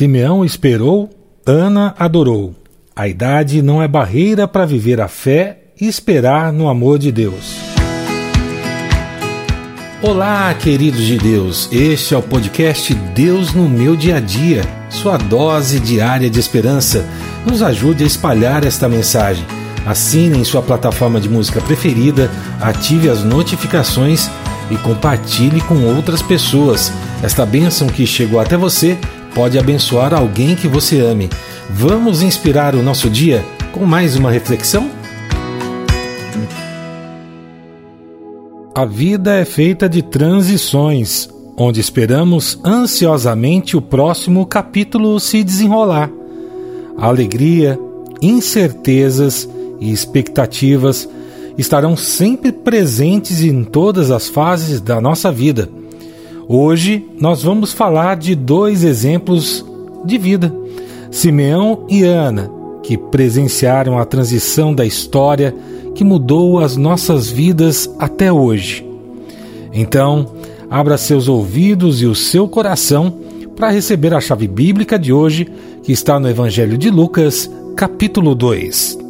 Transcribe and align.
Simeão 0.00 0.42
esperou, 0.42 1.10
Ana 1.44 1.94
adorou. 1.98 2.54
A 2.96 3.06
idade 3.06 3.60
não 3.60 3.82
é 3.82 3.86
barreira 3.86 4.48
para 4.48 4.64
viver 4.64 4.98
a 4.98 5.08
fé 5.08 5.58
e 5.78 5.86
esperar 5.86 6.54
no 6.54 6.70
amor 6.70 6.98
de 6.98 7.12
Deus. 7.12 7.58
Olá, 10.00 10.54
queridos 10.54 11.02
de 11.02 11.18
Deus. 11.18 11.68
Este 11.70 12.14
é 12.14 12.16
o 12.16 12.22
podcast 12.22 12.94
Deus 13.14 13.52
no 13.52 13.68
meu 13.68 13.94
dia 13.94 14.16
a 14.16 14.20
dia, 14.20 14.62
sua 14.88 15.18
dose 15.18 15.78
diária 15.78 16.30
de 16.30 16.40
esperança. 16.40 17.06
Nos 17.44 17.62
ajude 17.62 18.02
a 18.02 18.06
espalhar 18.06 18.64
esta 18.64 18.88
mensagem. 18.88 19.44
Assine 19.84 20.38
em 20.38 20.44
sua 20.44 20.62
plataforma 20.62 21.20
de 21.20 21.28
música 21.28 21.60
preferida, 21.60 22.30
ative 22.58 23.10
as 23.10 23.22
notificações 23.22 24.30
e 24.70 24.76
compartilhe 24.78 25.60
com 25.60 25.94
outras 25.94 26.22
pessoas. 26.22 26.90
Esta 27.22 27.44
bênção 27.44 27.86
que 27.86 28.06
chegou 28.06 28.40
até 28.40 28.56
você 28.56 28.96
pode 29.34 29.58
abençoar 29.58 30.14
alguém 30.14 30.54
que 30.54 30.68
você 30.68 31.00
ame. 31.00 31.28
Vamos 31.70 32.22
inspirar 32.22 32.74
o 32.74 32.82
nosso 32.82 33.08
dia 33.08 33.44
com 33.72 33.84
mais 33.84 34.16
uma 34.16 34.30
reflexão? 34.30 34.90
A 38.74 38.84
vida 38.84 39.34
é 39.36 39.44
feita 39.44 39.88
de 39.88 40.02
transições, 40.02 41.28
onde 41.56 41.80
esperamos 41.80 42.58
ansiosamente 42.64 43.76
o 43.76 43.82
próximo 43.82 44.46
capítulo 44.46 45.18
se 45.20 45.42
desenrolar. 45.42 46.10
Alegria, 46.96 47.78
incertezas 48.22 49.48
e 49.80 49.92
expectativas 49.92 51.08
estarão 51.58 51.96
sempre 51.96 52.52
presentes 52.52 53.42
em 53.42 53.64
todas 53.64 54.10
as 54.10 54.28
fases 54.28 54.80
da 54.80 55.00
nossa 55.00 55.30
vida 55.30 55.68
Hoje 56.52 57.06
nós 57.20 57.44
vamos 57.44 57.72
falar 57.72 58.16
de 58.16 58.34
dois 58.34 58.82
exemplos 58.82 59.64
de 60.04 60.18
vida: 60.18 60.52
Simeão 61.08 61.86
e 61.88 62.02
Ana, 62.02 62.50
que 62.82 62.98
presenciaram 62.98 63.96
a 63.96 64.04
transição 64.04 64.74
da 64.74 64.84
história 64.84 65.54
que 65.94 66.02
mudou 66.02 66.58
as 66.58 66.76
nossas 66.76 67.30
vidas 67.30 67.88
até 68.00 68.32
hoje. 68.32 68.84
Então, 69.72 70.26
abra 70.68 70.98
seus 70.98 71.28
ouvidos 71.28 72.02
e 72.02 72.06
o 72.06 72.16
seu 72.16 72.48
coração 72.48 73.14
para 73.54 73.70
receber 73.70 74.12
a 74.12 74.20
chave 74.20 74.48
bíblica 74.48 74.98
de 74.98 75.12
hoje, 75.12 75.46
que 75.84 75.92
está 75.92 76.18
no 76.18 76.28
Evangelho 76.28 76.76
de 76.76 76.90
Lucas, 76.90 77.48
capítulo 77.76 78.34
2. 78.34 79.09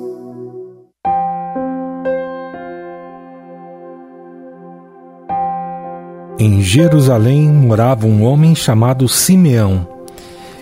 Em 6.42 6.62
Jerusalém 6.62 7.52
morava 7.52 8.06
um 8.06 8.24
homem 8.24 8.55
chamado 8.55 9.06
Simeão. 9.06 9.86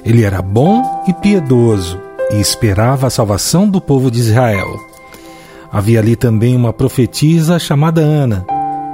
Ele 0.05 0.25
era 0.25 0.43
bom 0.43 0.83
e 1.07 1.13
piedoso 1.15 2.01
e 2.33 2.41
esperava 2.41 3.07
a 3.07 3.11
salvação 3.11 3.71
do 3.71 3.81
povo 3.81 4.11
de 4.11 4.19
Israel. 4.19 4.67
Havia 5.71 6.01
ali 6.01 6.17
também 6.17 6.57
uma 6.57 6.73
profetisa 6.73 7.61
chamada 7.61 8.01
Ana, 8.01 8.45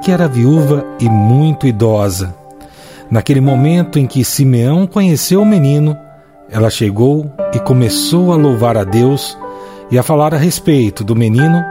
que 0.04 0.10
era 0.10 0.28
viúva 0.28 0.84
e 1.00 1.08
muito 1.08 1.66
idosa. 1.66 2.34
Naquele 3.10 3.40
momento 3.40 3.98
em 3.98 4.06
que 4.06 4.22
Simeão 4.22 4.86
conheceu 4.86 5.40
o 5.40 5.46
menino, 5.46 5.96
ela 6.50 6.68
chegou 6.68 7.32
e 7.54 7.58
começou 7.60 8.30
a 8.30 8.36
louvar 8.36 8.76
a 8.76 8.84
Deus 8.84 9.38
e 9.90 9.98
a 9.98 10.02
falar 10.02 10.34
a 10.34 10.38
respeito 10.38 11.02
do 11.02 11.16
menino 11.16 11.64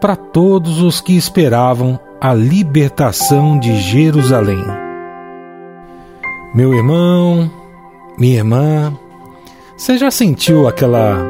para 0.00 0.16
todos 0.16 0.82
os 0.82 1.00
que 1.00 1.16
esperavam 1.16 1.96
a 2.20 2.34
libertação 2.34 3.58
de 3.58 3.76
Jerusalém. 3.80 4.64
Meu 6.52 6.74
irmão, 6.74 7.48
minha 8.18 8.38
irmã, 8.38 8.92
você 9.76 9.96
já 9.96 10.10
sentiu 10.10 10.66
aquela 10.66 11.24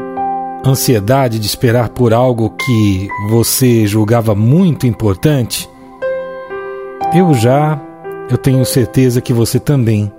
ansiedade 0.64 1.38
de 1.38 1.46
esperar 1.46 1.90
por 1.90 2.14
algo 2.14 2.50
que 2.50 3.08
você 3.28 3.86
julgava 3.86 4.34
muito 4.34 4.86
importante? 4.86 5.68
Eu 7.14 7.34
já, 7.34 7.78
eu 8.30 8.38
tenho 8.38 8.64
certeza 8.64 9.20
que 9.20 9.32
você 9.32 9.60
também. 9.60 10.10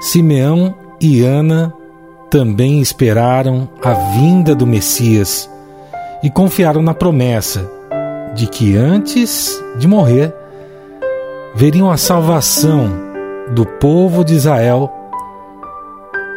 Simeão 0.00 0.74
e 1.00 1.22
Ana 1.22 1.72
também 2.28 2.80
esperaram 2.80 3.66
a 3.82 3.94
vinda 3.94 4.54
do 4.54 4.66
Messias 4.66 5.50
e 6.22 6.28
confiaram 6.28 6.82
na 6.82 6.92
promessa 6.92 7.77
de 8.38 8.46
que 8.46 8.76
antes 8.76 9.60
de 9.78 9.88
morrer 9.88 10.32
veriam 11.56 11.90
a 11.90 11.96
salvação 11.96 12.88
do 13.52 13.66
povo 13.66 14.24
de 14.24 14.34
Israel 14.34 14.92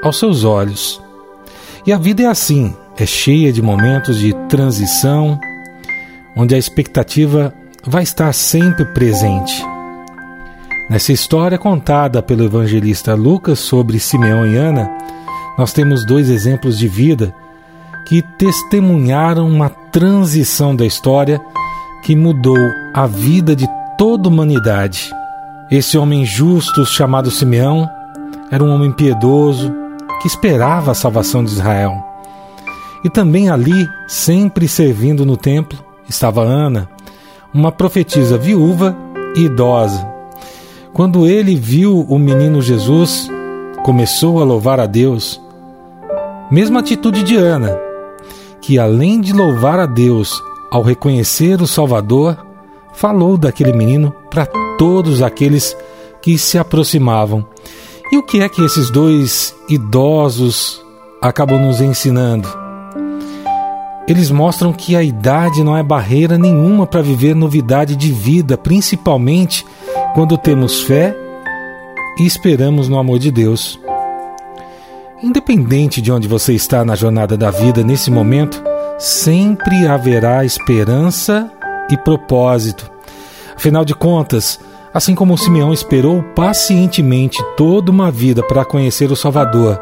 aos 0.04 0.18
seus 0.18 0.44
olhos. 0.44 1.00
E 1.86 1.94
a 1.94 2.00
vida 2.00 2.24
é 2.24 2.26
assim, 2.26 2.76
é 2.98 3.06
cheia 3.06 3.54
de 3.54 3.62
momentos 3.62 4.18
de 4.18 4.34
transição, 4.50 5.40
onde 6.36 6.56
a 6.56 6.58
expectativa 6.58 7.54
vai 7.86 8.02
estar 8.02 8.34
sempre 8.34 8.84
presente. 8.84 9.64
Nessa 10.90 11.14
história 11.14 11.60
contada 11.60 12.24
pelo 12.24 12.44
evangelista 12.44 13.14
Lucas 13.14 13.60
sobre 13.60 14.00
Simeão 14.00 14.48
e 14.48 14.58
Ana, 14.58 14.90
nós 15.56 15.72
temos 15.72 16.04
dois 16.04 16.32
exemplos 16.32 16.80
de 16.80 16.88
vida 16.88 17.32
que 18.08 18.24
testemunharam 18.40 19.48
uma 19.48 19.70
transição 19.70 20.76
da 20.76 20.86
história 20.86 21.40
que 22.02 22.16
mudou 22.16 22.58
a 22.94 23.06
vida 23.06 23.56
de 23.56 23.68
toda 23.98 24.28
a 24.28 24.32
humanidade. 24.32 25.12
Esse 25.70 25.98
homem 25.98 26.26
justo, 26.26 26.86
chamado 26.86 27.32
Simeão, 27.32 27.90
era 28.50 28.64
um 28.64 28.74
homem 28.74 28.92
piedoso 28.92 29.74
que 30.22 30.28
esperava 30.28 30.92
a 30.92 30.96
salvação 30.96 31.44
de 31.44 31.52
Israel. 31.52 31.94
E 33.04 33.10
também 33.10 33.50
ali, 33.50 33.88
sempre 34.08 34.68
servindo 34.68 35.26
no 35.26 35.38
templo, 35.38 35.80
estava 36.08 36.42
Ana, 36.42 36.90
uma 37.54 37.72
profetisa 37.72 38.38
viúva 38.38 38.96
e 39.36 39.46
idosa. 39.46 40.08
Quando 40.94 41.26
ele 41.26 41.56
viu 41.56 42.06
o 42.08 42.20
menino 42.20 42.62
Jesus, 42.62 43.30
começou 43.84 44.42
a 44.42 44.44
louvar 44.44 44.80
a 44.80 44.86
Deus. 44.86 45.42
Mesma 46.52 46.82
atitude 46.82 47.24
de 47.24 47.36
Ana, 47.38 47.80
que 48.62 48.78
além 48.78 49.22
de 49.22 49.32
louvar 49.32 49.80
a 49.80 49.86
Deus, 49.86 50.44
ao 50.72 50.82
reconhecer 50.82 51.62
o 51.62 51.68
Salvador, 51.68 52.38
falou 52.94 53.38
daquele 53.38 53.74
menino 53.74 54.16
para 54.30 54.46
todos 54.78 55.22
aqueles 55.22 55.76
que 56.22 56.38
se 56.38 56.58
aproximavam. 56.58 57.46
E 58.10 58.18
o 58.18 58.24
que 58.24 58.42
é 58.42 58.48
que 58.48 58.64
esses 58.64 58.90
dois 58.90 59.54
idosos 59.68 60.82
acabam 61.22 61.60
nos 61.60 61.82
ensinando? 61.82 62.48
Eles 64.08 64.32
mostram 64.32 64.74
que 64.74 64.96
a 64.96 65.04
idade 65.04 65.64
não 65.64 65.76
é 65.76 65.84
barreira 65.84 66.38
nenhuma 66.38 66.88
para 66.88 67.02
viver 67.02 67.36
novidade 67.36 67.96
de 67.96 68.12
vida, 68.12 68.58
principalmente 68.58 69.66
quando 70.14 70.38
temos 70.38 70.82
fé 70.82 71.16
e 72.18 72.26
esperamos 72.26 72.90
no 72.90 72.98
amor 72.98 73.20
de 73.20 73.30
Deus. 73.30 73.80
Independente 75.22 76.02
de 76.02 76.12
onde 76.12 76.28
você 76.28 76.54
está 76.54 76.84
na 76.84 76.96
jornada 76.96 77.38
da 77.38 77.52
vida 77.52 77.84
nesse 77.84 78.10
momento, 78.10 78.71
sempre 79.02 79.88
haverá 79.88 80.46
esperança 80.46 81.52
e 81.90 81.98
propósito. 81.98 82.88
Afinal 83.56 83.84
de 83.84 83.96
contas, 83.96 84.60
assim 84.94 85.16
como 85.16 85.36
Simeão 85.40 85.74
esperou 85.74 86.22
pacientemente 86.36 87.44
toda 87.58 87.90
uma 87.90 88.12
vida 88.12 88.44
para 88.44 88.64
conhecer 88.64 89.12
o 89.12 89.16
Salvador, 89.16 89.82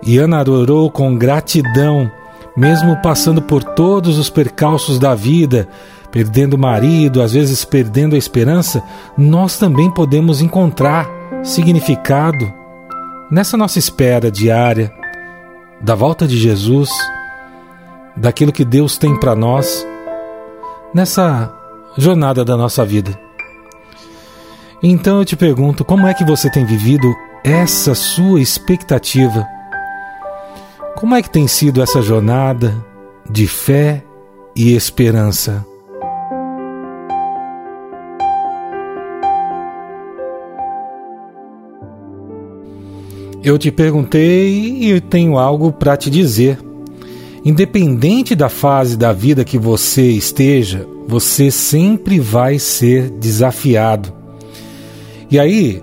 e 0.00 0.16
Ana 0.16 0.38
adorou 0.38 0.88
com 0.92 1.18
gratidão, 1.18 2.08
mesmo 2.56 2.96
passando 3.02 3.42
por 3.42 3.64
todos 3.64 4.16
os 4.16 4.30
percalços 4.30 4.96
da 4.96 5.12
vida, 5.12 5.68
perdendo 6.12 6.54
o 6.54 6.58
marido, 6.58 7.20
às 7.20 7.32
vezes 7.32 7.64
perdendo 7.64 8.14
a 8.14 8.18
esperança, 8.18 8.80
nós 9.18 9.58
também 9.58 9.90
podemos 9.90 10.40
encontrar 10.40 11.10
significado 11.42 12.50
nessa 13.28 13.56
nossa 13.56 13.80
espera 13.80 14.30
diária 14.30 14.92
da 15.80 15.96
volta 15.96 16.28
de 16.28 16.38
Jesus 16.38 16.90
daquilo 18.20 18.52
que 18.52 18.64
Deus 18.64 18.98
tem 18.98 19.18
para 19.18 19.34
nós 19.34 19.86
nessa 20.94 21.52
jornada 21.96 22.44
da 22.44 22.56
nossa 22.56 22.84
vida. 22.84 23.18
Então 24.82 25.18
eu 25.18 25.24
te 25.24 25.36
pergunto, 25.36 25.84
como 25.84 26.06
é 26.06 26.14
que 26.14 26.24
você 26.24 26.50
tem 26.50 26.64
vivido 26.64 27.12
essa 27.42 27.94
sua 27.94 28.40
expectativa? 28.40 29.46
Como 30.96 31.14
é 31.14 31.22
que 31.22 31.30
tem 31.30 31.48
sido 31.48 31.82
essa 31.82 32.02
jornada 32.02 32.74
de 33.28 33.46
fé 33.46 34.04
e 34.54 34.74
esperança? 34.74 35.64
Eu 43.42 43.58
te 43.58 43.70
perguntei 43.70 44.92
e 44.92 45.00
tenho 45.00 45.38
algo 45.38 45.72
para 45.72 45.96
te 45.96 46.10
dizer. 46.10 46.69
Independente 47.44 48.34
da 48.34 48.48
fase 48.48 48.96
da 48.96 49.12
vida 49.12 49.44
que 49.44 49.58
você 49.58 50.02
esteja, 50.02 50.86
você 51.08 51.50
sempre 51.50 52.20
vai 52.20 52.58
ser 52.58 53.10
desafiado. 53.10 54.12
E 55.30 55.38
aí, 55.38 55.82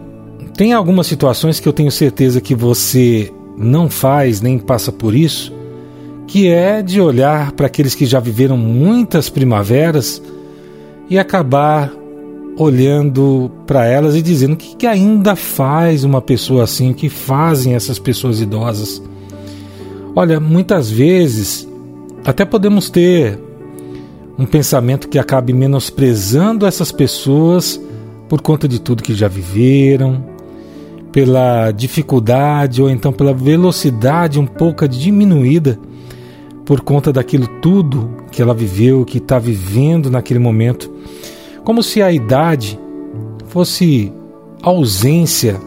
tem 0.56 0.74
algumas 0.74 1.08
situações 1.08 1.60
que 1.60 1.68
eu 1.68 1.74
tenho 1.74 1.92
certeza 1.92 2.42
que 2.42 2.54
você 2.54 3.32
não 3.58 3.90
faz 3.90 4.40
nem 4.40 4.60
passa 4.60 4.92
por 4.92 5.16
isso, 5.16 5.54
que 6.28 6.48
é 6.48 6.82
de 6.82 7.02
olhar 7.02 7.54
para 7.54 7.68
aqueles 7.68 7.96
que 7.96 8.06
já 8.06 8.20
viveram 8.20 8.58
muitas 8.58 9.30
primaveras 9.30 10.22
e 11.10 11.18
acabar 11.18 11.92
olhando 12.58 13.52
para 13.66 13.86
elas 13.86 14.16
e 14.16 14.22
dizendo 14.22 14.54
o 14.54 14.58
que, 14.58 14.76
que 14.76 14.88
ainda 14.88 15.36
faz 15.36 16.04
uma 16.04 16.22
pessoa 16.22 16.64
assim, 16.64 16.92
o 16.92 16.94
que 16.94 17.10
fazem 17.10 17.74
essas 17.74 17.98
pessoas 17.98 18.42
idosas. 18.42 19.02
Olha, 20.16 20.40
muitas 20.40 20.90
vezes 20.90 21.68
até 22.26 22.44
podemos 22.44 22.90
ter 22.90 23.40
um 24.38 24.46
pensamento 24.46 25.08
que 25.08 25.18
acabe 25.18 25.54
menosprezando 25.54 26.66
essas 26.66 26.92
pessoas 26.92 27.82
por 28.28 28.42
conta 28.42 28.68
de 28.68 28.80
tudo 28.80 29.02
que 29.02 29.16
já 29.16 29.28
viveram, 29.28 30.24
pela 31.12 31.72
dificuldade 31.72 32.82
ou 32.82 32.90
então 32.90 33.12
pela 33.12 33.34
velocidade 33.34 34.40
um 34.40 34.46
pouco 34.46 34.88
diminuída 34.88 35.80
por 36.66 36.82
conta 36.82 37.14
daquilo 37.14 37.48
tudo 37.62 38.10
que 38.30 38.42
ela 38.42 38.54
viveu, 38.54 39.06
que 39.06 39.18
está 39.20 39.40
vivendo 39.40 40.12
naquele 40.12 40.40
momento, 40.40 40.92
como 41.64 41.82
se 41.82 42.02
a 42.02 42.12
idade 42.12 42.78
fosse 43.48 44.12
ausência. 44.62 45.60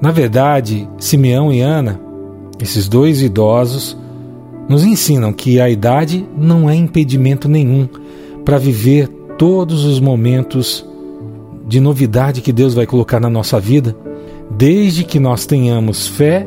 Na 0.00 0.12
verdade, 0.12 0.88
Simeão 0.98 1.52
e 1.52 1.60
Ana, 1.60 2.00
esses 2.60 2.88
dois 2.88 3.22
idosos, 3.22 3.96
nos 4.68 4.84
ensinam 4.84 5.32
que 5.32 5.60
a 5.60 5.68
idade 5.68 6.24
não 6.38 6.70
é 6.70 6.74
impedimento 6.74 7.48
nenhum 7.48 7.88
para 8.44 8.58
viver 8.58 9.08
todos 9.36 9.84
os 9.84 9.98
momentos 9.98 10.86
de 11.66 11.80
novidade 11.80 12.40
que 12.40 12.52
Deus 12.52 12.74
vai 12.74 12.86
colocar 12.86 13.20
na 13.20 13.30
nossa 13.30 13.58
vida, 13.58 13.96
desde 14.50 15.04
que 15.04 15.18
nós 15.18 15.46
tenhamos 15.46 16.06
fé 16.06 16.46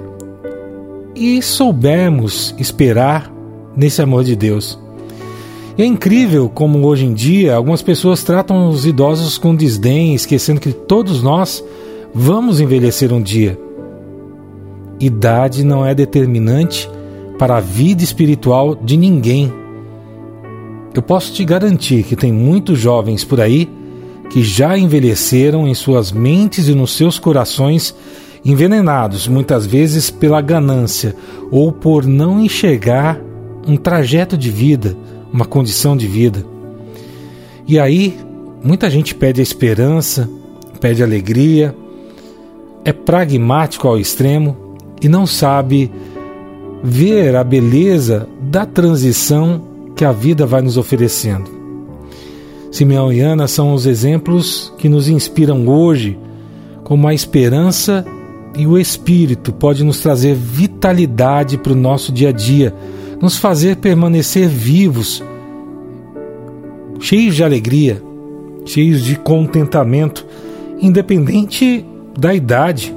e 1.15 1.41
soubermos 1.41 2.53
esperar 2.57 3.31
nesse 3.75 4.01
amor 4.01 4.23
de 4.23 4.35
Deus. 4.35 4.79
É 5.77 5.83
incrível 5.83 6.49
como 6.49 6.85
hoje 6.85 7.05
em 7.05 7.13
dia 7.13 7.55
algumas 7.55 7.81
pessoas 7.81 8.23
tratam 8.23 8.69
os 8.69 8.85
idosos 8.85 9.37
com 9.37 9.55
desdém, 9.55 10.13
esquecendo 10.13 10.61
que 10.61 10.71
todos 10.71 11.23
nós 11.23 11.63
vamos 12.13 12.59
envelhecer 12.59 13.11
um 13.11 13.21
dia. 13.21 13.57
Idade 14.99 15.63
não 15.63 15.85
é 15.85 15.93
determinante 15.93 16.89
para 17.37 17.57
a 17.57 17.59
vida 17.59 18.03
espiritual 18.03 18.75
de 18.75 18.95
ninguém. 18.95 19.51
Eu 20.93 21.01
posso 21.01 21.33
te 21.33 21.43
garantir 21.43 22.03
que 22.03 22.15
tem 22.15 22.31
muitos 22.31 22.79
jovens 22.79 23.23
por 23.23 23.41
aí 23.41 23.69
que 24.29 24.43
já 24.43 24.77
envelheceram 24.77 25.67
em 25.67 25.73
suas 25.73 26.11
mentes 26.11 26.67
e 26.67 26.73
nos 26.73 26.95
seus 26.95 27.19
corações, 27.19 27.95
envenenados 28.45 29.27
muitas 29.27 29.65
vezes 29.65 30.09
pela 30.09 30.41
ganância 30.41 31.15
ou 31.51 31.71
por 31.71 32.05
não 32.05 32.39
enxergar 32.39 33.19
um 33.67 33.77
trajeto 33.77 34.37
de 34.37 34.49
vida, 34.49 34.97
uma 35.31 35.45
condição 35.45 35.95
de 35.95 36.07
vida. 36.07 36.45
E 37.67 37.79
aí, 37.79 38.17
muita 38.63 38.89
gente 38.89 39.15
pede 39.15 39.39
a 39.39 39.43
esperança, 39.43 40.29
pede 40.79 41.01
alegria, 41.01 41.75
é 42.83 42.91
pragmático 42.91 43.87
ao 43.87 43.99
extremo 43.99 44.62
e 45.03 45.09
não 45.09 45.27
sabe 45.27 45.91
ver 46.83 47.35
a 47.35 47.43
beleza 47.43 48.27
da 48.41 48.65
transição 48.65 49.61
que 49.95 50.05
a 50.05 50.11
vida 50.11 50.45
vai 50.45 50.61
nos 50.61 50.77
oferecendo. 50.77 51.49
Simeão 52.71 53.13
e 53.13 53.19
Ana 53.19 53.47
são 53.47 53.73
os 53.73 53.85
exemplos 53.85 54.73
que 54.77 54.89
nos 54.89 55.07
inspiram 55.07 55.67
hoje, 55.67 56.17
como 56.83 57.07
a 57.07 57.13
esperança 57.13 58.05
e 58.55 58.65
o 58.65 58.77
Espírito 58.77 59.53
pode 59.53 59.83
nos 59.83 59.99
trazer 59.99 60.35
vitalidade 60.35 61.57
para 61.57 61.73
o 61.73 61.75
nosso 61.75 62.11
dia 62.11 62.29
a 62.29 62.31
dia, 62.31 62.73
nos 63.21 63.37
fazer 63.37 63.77
permanecer 63.77 64.47
vivos, 64.47 65.23
cheios 66.99 67.35
de 67.35 67.43
alegria, 67.43 68.01
cheios 68.65 69.03
de 69.03 69.15
contentamento, 69.15 70.25
independente 70.81 71.85
da 72.17 72.33
idade. 72.33 72.93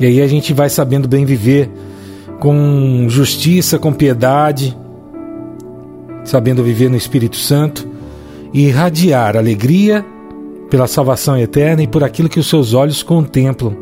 E 0.00 0.06
aí 0.06 0.20
a 0.20 0.26
gente 0.26 0.52
vai 0.52 0.70
sabendo 0.70 1.08
bem 1.08 1.24
viver 1.24 1.70
com 2.40 3.06
justiça, 3.08 3.78
com 3.78 3.92
piedade, 3.92 4.76
sabendo 6.24 6.62
viver 6.62 6.88
no 6.88 6.96
Espírito 6.96 7.36
Santo 7.36 7.88
e 8.52 8.66
irradiar 8.66 9.36
alegria 9.36 10.04
pela 10.70 10.86
salvação 10.86 11.36
eterna 11.36 11.82
e 11.82 11.86
por 11.86 12.04
aquilo 12.04 12.28
que 12.28 12.38
os 12.38 12.48
seus 12.48 12.74
olhos 12.74 13.02
contemplam. 13.02 13.76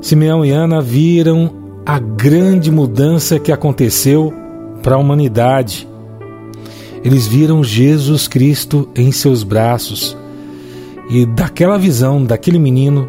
Simeão 0.00 0.44
e 0.44 0.50
Ana 0.50 0.80
viram 0.80 1.50
a 1.84 1.98
grande 1.98 2.70
mudança 2.70 3.38
que 3.38 3.50
aconteceu 3.50 4.32
para 4.82 4.94
a 4.94 4.98
humanidade. 4.98 5.88
Eles 7.02 7.26
viram 7.26 7.64
Jesus 7.64 8.28
Cristo 8.28 8.88
em 8.94 9.10
seus 9.10 9.42
braços 9.42 10.16
e 11.08 11.24
daquela 11.24 11.78
visão 11.78 12.24
daquele 12.24 12.58
menino, 12.58 13.08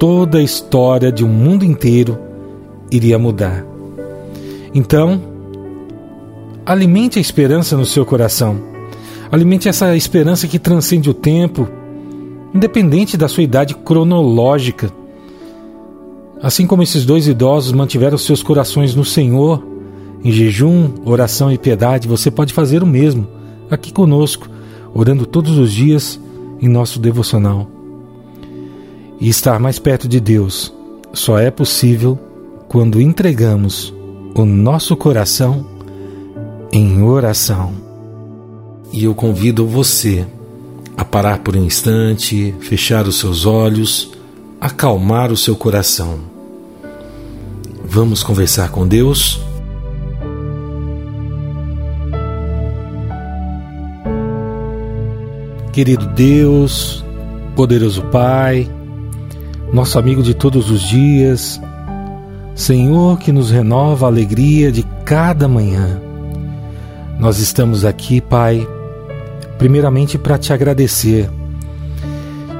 toda 0.00 0.38
a 0.38 0.42
história 0.42 1.12
de 1.12 1.22
um 1.22 1.28
mundo 1.28 1.62
inteiro 1.62 2.18
iria 2.90 3.18
mudar. 3.18 3.66
Então, 4.74 5.20
alimente 6.64 7.18
a 7.18 7.20
esperança 7.20 7.76
no 7.76 7.84
seu 7.84 8.06
coração. 8.06 8.58
Alimente 9.30 9.68
essa 9.68 9.94
esperança 9.94 10.48
que 10.48 10.58
transcende 10.58 11.10
o 11.10 11.14
tempo, 11.14 11.68
independente 12.54 13.18
da 13.18 13.28
sua 13.28 13.42
idade 13.42 13.74
cronológica. 13.74 14.90
Assim 16.42 16.66
como 16.66 16.82
esses 16.82 17.04
dois 17.04 17.28
idosos 17.28 17.72
mantiveram 17.72 18.16
seus 18.16 18.42
corações 18.42 18.94
no 18.94 19.04
Senhor, 19.04 19.62
em 20.24 20.32
jejum, 20.32 20.92
oração 21.04 21.52
e 21.52 21.58
piedade, 21.58 22.08
você 22.08 22.30
pode 22.30 22.54
fazer 22.54 22.82
o 22.82 22.86
mesmo 22.86 23.28
aqui 23.70 23.92
conosco, 23.92 24.48
orando 24.94 25.26
todos 25.26 25.58
os 25.58 25.70
dias 25.70 26.18
em 26.58 26.68
nosso 26.68 26.98
devocional. 26.98 27.79
E 29.20 29.28
estar 29.28 29.60
mais 29.60 29.78
perto 29.78 30.08
de 30.08 30.18
Deus 30.18 30.72
só 31.12 31.38
é 31.38 31.50
possível 31.50 32.18
quando 32.68 33.00
entregamos 33.00 33.92
o 34.34 34.46
nosso 34.46 34.96
coração 34.96 35.66
em 36.72 37.02
oração. 37.02 37.74
E 38.92 39.04
eu 39.04 39.14
convido 39.14 39.66
você 39.66 40.26
a 40.96 41.04
parar 41.04 41.40
por 41.40 41.54
um 41.54 41.64
instante, 41.64 42.54
fechar 42.60 43.06
os 43.06 43.18
seus 43.18 43.44
olhos, 43.44 44.12
acalmar 44.58 45.30
o 45.30 45.36
seu 45.36 45.54
coração. 45.54 46.18
Vamos 47.84 48.22
conversar 48.22 48.70
com 48.70 48.86
Deus? 48.86 49.40
Querido 55.72 56.06
Deus, 56.06 57.04
poderoso 57.54 58.02
Pai, 58.04 58.68
nosso 59.72 59.98
amigo 59.98 60.22
de 60.22 60.34
todos 60.34 60.70
os 60.70 60.80
dias, 60.82 61.60
Senhor 62.54 63.18
que 63.18 63.30
nos 63.30 63.50
renova 63.50 64.06
a 64.06 64.08
alegria 64.08 64.72
de 64.72 64.82
cada 65.04 65.46
manhã. 65.46 66.00
Nós 67.18 67.38
estamos 67.38 67.84
aqui, 67.84 68.20
Pai, 68.20 68.66
primeiramente 69.58 70.18
para 70.18 70.38
te 70.38 70.52
agradecer. 70.52 71.30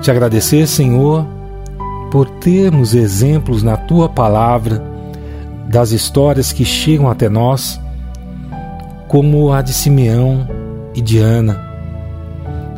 Te 0.00 0.10
agradecer, 0.10 0.66
Senhor, 0.66 1.26
por 2.12 2.28
termos 2.28 2.94
exemplos 2.94 3.62
na 3.62 3.76
tua 3.76 4.08
palavra 4.08 4.82
das 5.68 5.90
histórias 5.90 6.52
que 6.52 6.64
chegam 6.64 7.08
até 7.08 7.28
nós, 7.28 7.80
como 9.08 9.52
a 9.52 9.62
de 9.62 9.72
Simeão 9.72 10.48
e 10.94 11.00
de 11.00 11.18
Ana, 11.18 11.60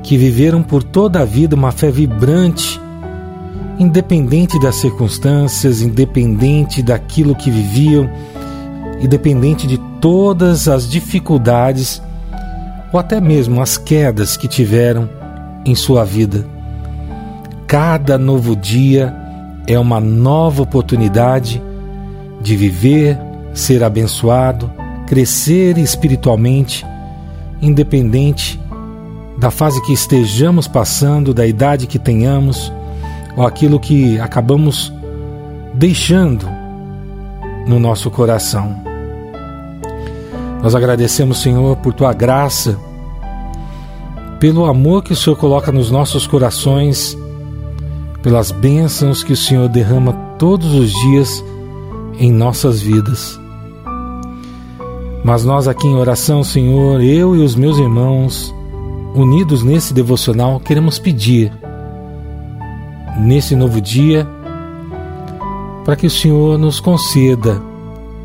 que 0.02 0.16
viveram 0.16 0.62
por 0.62 0.82
toda 0.82 1.20
a 1.20 1.24
vida 1.24 1.54
uma 1.54 1.70
fé 1.70 1.90
vibrante 1.90 2.80
independente 3.82 4.58
das 4.60 4.76
circunstâncias, 4.76 5.82
independente 5.82 6.82
daquilo 6.82 7.34
que 7.34 7.50
viviam, 7.50 8.08
independente 9.00 9.66
de 9.66 9.76
todas 10.00 10.68
as 10.68 10.88
dificuldades 10.88 12.00
ou 12.92 13.00
até 13.00 13.20
mesmo 13.20 13.60
as 13.60 13.76
quedas 13.76 14.36
que 14.36 14.46
tiveram 14.46 15.10
em 15.66 15.74
sua 15.74 16.04
vida. 16.04 16.46
Cada 17.66 18.16
novo 18.16 18.54
dia 18.54 19.12
é 19.66 19.78
uma 19.78 19.98
nova 19.98 20.62
oportunidade 20.62 21.60
de 22.40 22.54
viver, 22.54 23.18
ser 23.52 23.82
abençoado, 23.82 24.70
crescer 25.08 25.76
espiritualmente, 25.76 26.86
independente 27.60 28.60
da 29.38 29.50
fase 29.50 29.82
que 29.82 29.92
estejamos 29.92 30.68
passando, 30.68 31.34
da 31.34 31.46
idade 31.46 31.88
que 31.88 31.98
tenhamos 31.98 32.72
ou 33.36 33.46
aquilo 33.46 33.80
que 33.80 34.18
acabamos 34.20 34.92
deixando 35.74 36.46
no 37.66 37.78
nosso 37.78 38.10
coração. 38.10 38.76
Nós 40.62 40.74
agradecemos, 40.74 41.38
Senhor, 41.38 41.76
por 41.78 41.92
tua 41.92 42.12
graça, 42.12 42.78
pelo 44.38 44.64
amor 44.64 45.02
que 45.02 45.12
o 45.12 45.16
Senhor 45.16 45.36
coloca 45.36 45.72
nos 45.72 45.90
nossos 45.90 46.26
corações, 46.26 47.16
pelas 48.22 48.50
bênçãos 48.50 49.24
que 49.24 49.32
o 49.32 49.36
Senhor 49.36 49.68
derrama 49.68 50.12
todos 50.38 50.74
os 50.74 50.90
dias 50.90 51.44
em 52.18 52.30
nossas 52.30 52.80
vidas. 52.80 53.40
Mas 55.24 55.44
nós 55.44 55.68
aqui 55.68 55.86
em 55.86 55.94
oração, 55.94 56.42
Senhor, 56.42 57.00
eu 57.00 57.36
e 57.36 57.44
os 57.44 57.54
meus 57.54 57.78
irmãos, 57.78 58.52
unidos 59.14 59.62
nesse 59.62 59.94
devocional, 59.94 60.58
queremos 60.58 60.98
pedir, 60.98 61.52
nesse 63.16 63.54
novo 63.54 63.80
dia, 63.80 64.26
para 65.84 65.96
que 65.96 66.06
o 66.06 66.10
Senhor 66.10 66.58
nos 66.58 66.80
conceda 66.80 67.60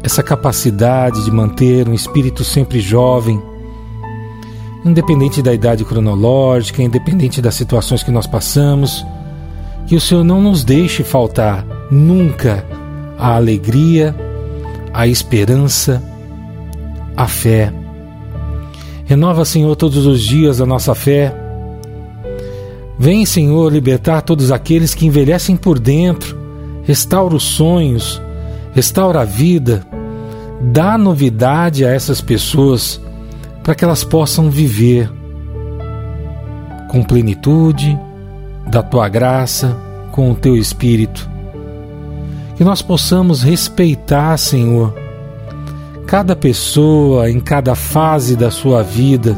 essa 0.03 0.21
capacidade 0.23 1.23
de 1.25 1.31
manter 1.31 1.87
um 1.87 1.93
espírito 1.93 2.43
sempre 2.43 2.79
jovem, 2.79 3.41
independente 4.85 5.41
da 5.41 5.53
idade 5.53 5.83
cronológica, 5.83 6.81
independente 6.81 7.41
das 7.41 7.55
situações 7.55 8.03
que 8.03 8.11
nós 8.11 8.27
passamos, 8.27 9.05
que 9.87 9.95
o 9.95 10.01
Senhor 10.01 10.23
não 10.23 10.41
nos 10.41 10.63
deixe 10.63 11.03
faltar 11.03 11.65
nunca 11.89 12.65
a 13.17 13.35
alegria, 13.35 14.15
a 14.93 15.07
esperança, 15.07 16.01
a 17.15 17.27
fé. 17.27 17.73
Renova, 19.05 19.45
Senhor, 19.45 19.75
todos 19.75 20.05
os 20.05 20.21
dias 20.21 20.61
a 20.61 20.65
nossa 20.65 20.93
fé. 20.93 21.46
Vem, 22.99 23.25
Senhor, 23.25 23.71
libertar 23.71 24.21
todos 24.21 24.51
aqueles 24.51 24.95
que 24.95 25.05
envelhecem 25.05 25.55
por 25.55 25.77
dentro. 25.77 26.37
Restaura 26.83 27.35
os 27.35 27.43
sonhos, 27.43 28.21
restaura 28.73 29.21
a 29.21 29.25
vida, 29.25 29.85
dá 30.61 30.97
novidade 30.97 31.85
a 31.85 31.89
essas 31.89 32.21
pessoas 32.21 32.99
para 33.61 33.75
que 33.75 33.83
elas 33.83 34.03
possam 34.03 34.49
viver 34.49 35.11
com 36.87 37.03
plenitude 37.03 37.99
da 38.65 38.81
tua 38.81 39.09
graça, 39.09 39.75
com 40.11 40.31
o 40.31 40.35
teu 40.35 40.55
espírito. 40.55 41.29
Que 42.55 42.63
nós 42.63 42.81
possamos 42.81 43.43
respeitar, 43.43 44.35
Senhor, 44.37 44.95
cada 46.07 46.35
pessoa 46.35 47.29
em 47.29 47.39
cada 47.39 47.75
fase 47.75 48.35
da 48.35 48.49
sua 48.49 48.81
vida, 48.81 49.37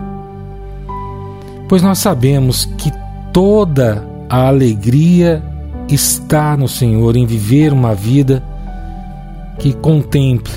pois 1.68 1.82
nós 1.82 1.98
sabemos 1.98 2.66
que 2.78 2.92
toda 3.34 4.06
a 4.30 4.48
alegria 4.48 5.44
está 5.88 6.56
no 6.56 6.68
Senhor 6.68 7.16
em 7.16 7.26
viver 7.26 7.74
uma 7.74 7.96
vida 7.96 8.44
que 9.58 9.74
contemple 9.74 10.54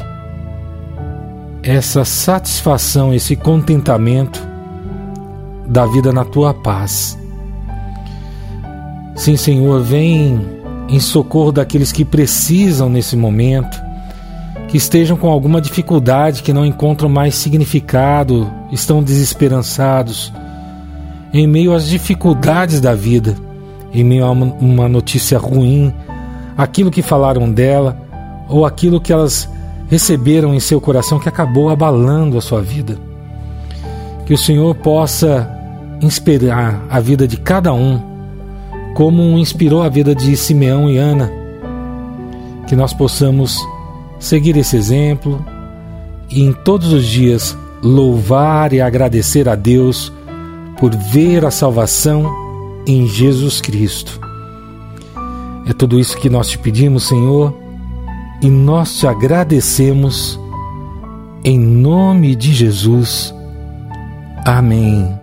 essa 1.63 2.05
satisfação, 2.05 3.15
esse 3.15 3.37
contentamento 3.37 4.41
da 5.67 5.87
vida 5.87 6.13
na 6.13 6.25
tua 6.25 6.53
paz. 6.53 7.19
Sim, 9.15 9.37
Senhor, 9.37 9.81
vem 9.83 10.41
em 10.89 11.01
socorro 11.01 11.53
daqueles 11.53 11.93
que 11.93 12.05
precisam 12.05 12.89
nesse 12.89 13.17
momento 13.17 13.81
que 14.69 14.77
estejam 14.79 15.19
com 15.19 15.29
alguma 15.29 15.61
dificuldade, 15.61 16.43
que 16.43 16.53
não 16.53 16.65
encontram 16.65 17.09
mais 17.09 17.35
significado, 17.35 18.51
estão 18.71 19.03
desesperançados, 19.03 20.33
em 21.33 21.47
meio 21.47 21.73
às 21.73 21.89
dificuldades 21.89 22.81
da 22.81 22.95
vida, 22.95 23.35
em 23.93 24.05
meio 24.05 24.25
a 24.25 24.31
uma 24.31 24.89
notícia 24.89 25.39
ruim, 25.39 25.93
aquilo 26.57 26.91
que 26.91 27.03
falaram 27.03 27.51
dela 27.51 27.97
ou 28.49 28.67
aquilo 28.67 29.01
que 29.01 29.13
elas 29.13 29.49
receberam 29.89 30.55
em 30.55 30.61
seu 30.61 30.81
coração 30.81 31.19
que 31.19 31.29
acabou 31.29 31.69
abalando 31.69 32.39
a 32.39 32.41
sua 32.41 32.61
vida. 32.61 32.97
Que 34.27 34.35
o 34.35 34.39
Senhor 34.39 34.75
possa 34.77 35.49
inspirar 36.01 36.83
a 36.91 37.01
vida 37.01 37.27
de 37.27 37.37
cada 37.37 37.73
um, 37.73 38.01
como 38.95 39.39
inspirou 39.39 39.83
a 39.83 39.89
vida 39.89 40.15
de 40.15 40.37
Simeão 40.37 40.91
e 40.91 40.99
Ana. 40.99 41.31
Que 42.67 42.77
nós 42.77 42.93
possamos 42.93 43.59
seguir 44.19 44.57
esse 44.57 44.77
exemplo 44.77 45.45
e 46.31 46.43
em 46.43 46.53
todos 46.53 46.93
os 46.93 47.07
dias 47.07 47.57
louvar 47.83 48.73
e 48.73 48.81
agradecer 48.81 49.49
a 49.49 49.55
Deus 49.55 50.13
por 50.83 50.97
ver 50.97 51.45
a 51.45 51.51
salvação 51.53 52.83
em 52.85 53.07
Jesus 53.07 53.61
Cristo. 53.61 54.19
É 55.65 55.73
tudo 55.73 55.97
isso 55.97 56.17
que 56.17 56.29
nós 56.29 56.49
te 56.49 56.59
pedimos, 56.59 57.07
Senhor, 57.07 57.55
e 58.43 58.51
nós 58.51 58.99
te 58.99 59.07
agradecemos 59.07 60.41
em 61.45 61.57
nome 61.57 62.35
de 62.35 62.53
Jesus. 62.53 63.33
Amém. 64.45 65.17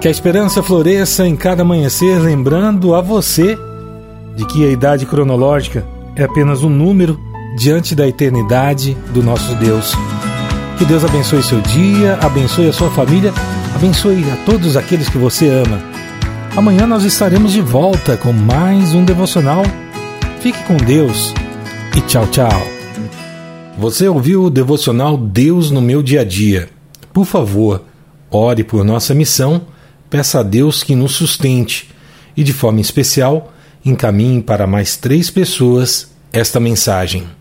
Que 0.00 0.08
a 0.08 0.10
esperança 0.10 0.60
floresça 0.60 1.24
em 1.24 1.36
cada 1.36 1.62
amanhecer, 1.62 2.18
lembrando 2.18 2.96
a 2.96 3.00
você 3.00 3.56
de 4.34 4.44
que 4.44 4.66
a 4.66 4.72
idade 4.72 5.06
cronológica 5.06 5.86
é 6.16 6.24
apenas 6.24 6.64
um 6.64 6.68
número 6.68 7.16
diante 7.56 7.94
da 7.94 8.08
eternidade 8.08 8.96
do 9.14 9.22
nosso 9.22 9.54
Deus. 9.54 9.94
Que 10.78 10.84
Deus 10.84 11.04
abençoe 11.04 11.44
seu 11.44 11.60
dia, 11.60 12.18
abençoe 12.20 12.68
a 12.68 12.72
sua 12.72 12.90
família, 12.90 13.32
abençoe 13.74 14.24
a 14.30 14.36
todos 14.44 14.76
aqueles 14.76 15.08
que 15.08 15.18
você 15.18 15.48
ama. 15.48 15.82
Amanhã 16.56 16.86
nós 16.86 17.04
estaremos 17.04 17.52
de 17.52 17.60
volta 17.60 18.16
com 18.16 18.32
mais 18.32 18.94
um 18.94 19.04
devocional. 19.04 19.62
Fique 20.40 20.62
com 20.64 20.76
Deus 20.76 21.32
e 21.96 22.00
tchau, 22.02 22.26
tchau. 22.28 22.62
Você 23.78 24.08
ouviu 24.08 24.44
o 24.44 24.50
devocional 24.50 25.16
Deus 25.16 25.70
no 25.70 25.80
meu 25.80 26.02
dia 26.02 26.22
a 26.22 26.24
dia? 26.24 26.68
Por 27.12 27.24
favor, 27.24 27.84
ore 28.30 28.64
por 28.64 28.84
nossa 28.84 29.14
missão, 29.14 29.62
peça 30.10 30.40
a 30.40 30.42
Deus 30.42 30.82
que 30.82 30.96
nos 30.96 31.12
sustente 31.12 31.88
e, 32.36 32.42
de 32.42 32.52
forma 32.52 32.80
especial, 32.80 33.52
encaminhe 33.84 34.42
para 34.42 34.66
mais 34.66 34.96
três 34.96 35.30
pessoas 35.30 36.10
esta 36.32 36.58
mensagem. 36.58 37.37